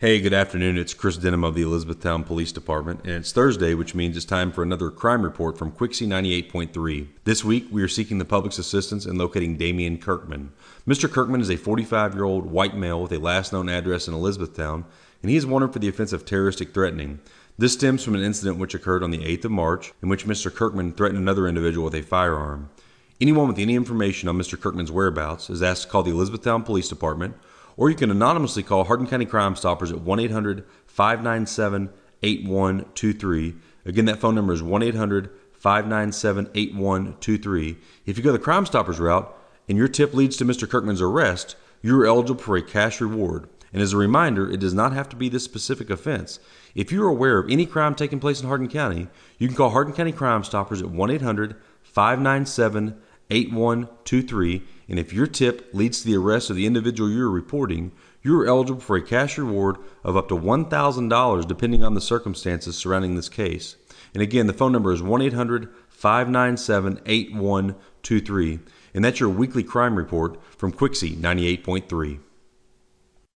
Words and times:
Hey, 0.00 0.18
good 0.22 0.32
afternoon. 0.32 0.78
It's 0.78 0.94
Chris 0.94 1.18
Denham 1.18 1.44
of 1.44 1.54
the 1.54 1.60
Elizabethtown 1.60 2.24
Police 2.24 2.52
Department, 2.52 3.00
and 3.04 3.16
it's 3.16 3.32
Thursday, 3.32 3.74
which 3.74 3.94
means 3.94 4.16
it's 4.16 4.24
time 4.24 4.50
for 4.50 4.62
another 4.62 4.88
crime 4.88 5.20
report 5.20 5.58
from 5.58 5.72
Quixie 5.72 6.06
98.3. 6.06 7.08
This 7.24 7.44
week, 7.44 7.66
we 7.70 7.82
are 7.82 7.86
seeking 7.86 8.16
the 8.16 8.24
public's 8.24 8.58
assistance 8.58 9.04
in 9.04 9.18
locating 9.18 9.58
Damian 9.58 9.98
Kirkman. 9.98 10.52
Mr. 10.88 11.06
Kirkman 11.06 11.42
is 11.42 11.50
a 11.50 11.56
45 11.58 12.14
year 12.14 12.24
old 12.24 12.46
white 12.46 12.74
male 12.74 13.02
with 13.02 13.12
a 13.12 13.18
last 13.18 13.52
known 13.52 13.68
address 13.68 14.08
in 14.08 14.14
Elizabethtown, 14.14 14.86
and 15.20 15.30
he 15.30 15.36
is 15.36 15.44
wanted 15.44 15.70
for 15.70 15.80
the 15.80 15.88
offense 15.88 16.14
of 16.14 16.24
terroristic 16.24 16.72
threatening. 16.72 17.20
This 17.58 17.74
stems 17.74 18.02
from 18.02 18.14
an 18.14 18.24
incident 18.24 18.56
which 18.56 18.72
occurred 18.72 19.02
on 19.02 19.10
the 19.10 19.18
8th 19.18 19.44
of 19.44 19.50
March, 19.50 19.92
in 20.02 20.08
which 20.08 20.24
Mr. 20.24 20.50
Kirkman 20.50 20.94
threatened 20.94 21.20
another 21.20 21.46
individual 21.46 21.84
with 21.84 21.94
a 21.94 22.00
firearm. 22.00 22.70
Anyone 23.20 23.48
with 23.48 23.58
any 23.58 23.74
information 23.74 24.30
on 24.30 24.38
Mr. 24.38 24.58
Kirkman's 24.58 24.90
whereabouts 24.90 25.50
is 25.50 25.62
asked 25.62 25.82
to 25.82 25.88
call 25.88 26.02
the 26.02 26.12
Elizabethtown 26.12 26.62
Police 26.62 26.88
Department 26.88 27.34
or 27.80 27.88
you 27.88 27.96
can 27.96 28.10
anonymously 28.10 28.62
call 28.62 28.84
Hardin 28.84 29.06
County 29.06 29.24
Crime 29.24 29.56
Stoppers 29.56 29.90
at 29.90 30.02
1 30.02 30.20
800 30.20 30.66
597 30.86 31.88
8123. 32.22 33.54
Again, 33.86 34.04
that 34.04 34.18
phone 34.18 34.34
number 34.34 34.52
is 34.52 34.62
1 34.62 34.82
800 34.82 35.30
597 35.54 36.50
8123. 36.54 37.78
If 38.04 38.18
you 38.18 38.22
go 38.22 38.32
the 38.32 38.38
Crime 38.38 38.66
Stoppers 38.66 39.00
route 39.00 39.34
and 39.66 39.78
your 39.78 39.88
tip 39.88 40.12
leads 40.12 40.36
to 40.36 40.44
Mr. 40.44 40.68
Kirkman's 40.68 41.00
arrest, 41.00 41.56
you 41.80 41.98
are 41.98 42.06
eligible 42.06 42.42
for 42.42 42.54
a 42.58 42.62
cash 42.62 43.00
reward. 43.00 43.48
And 43.72 43.80
as 43.80 43.94
a 43.94 43.96
reminder, 43.96 44.50
it 44.50 44.60
does 44.60 44.74
not 44.74 44.92
have 44.92 45.08
to 45.08 45.16
be 45.16 45.30
this 45.30 45.44
specific 45.44 45.88
offense. 45.88 46.38
If 46.74 46.92
you 46.92 47.02
are 47.04 47.08
aware 47.08 47.38
of 47.38 47.50
any 47.50 47.64
crime 47.64 47.94
taking 47.94 48.20
place 48.20 48.42
in 48.42 48.48
Hardin 48.48 48.68
County, 48.68 49.08
you 49.38 49.48
can 49.48 49.56
call 49.56 49.70
Hardin 49.70 49.94
County 49.94 50.12
Crime 50.12 50.44
Stoppers 50.44 50.82
at 50.82 50.90
1 50.90 51.10
800 51.10 51.56
597 51.82 52.88
8123. 52.88 53.00
And 53.30 54.98
if 54.98 55.12
your 55.12 55.26
tip 55.26 55.70
leads 55.72 56.00
to 56.00 56.06
the 56.06 56.16
arrest 56.16 56.50
of 56.50 56.56
the 56.56 56.66
individual 56.66 57.10
you're 57.10 57.30
reporting, 57.30 57.92
you 58.22 58.38
are 58.40 58.46
eligible 58.46 58.80
for 58.80 58.96
a 58.96 59.02
cash 59.02 59.38
reward 59.38 59.76
of 60.04 60.16
up 60.16 60.28
to 60.28 60.36
$1,000 60.36 61.46
depending 61.46 61.84
on 61.84 61.94
the 61.94 62.00
circumstances 62.00 62.76
surrounding 62.76 63.14
this 63.14 63.28
case. 63.28 63.76
And 64.12 64.22
again, 64.22 64.46
the 64.46 64.52
phone 64.52 64.72
number 64.72 64.92
is 64.92 65.02
1 65.02 65.22
800 65.22 65.68
597 65.88 67.00
8123. 67.06 68.58
And 68.94 69.04
that's 69.04 69.20
your 69.20 69.28
weekly 69.28 69.62
crime 69.62 69.96
report 69.96 70.42
from 70.56 70.72
Quixie 70.72 71.14
98.3. 71.16 72.18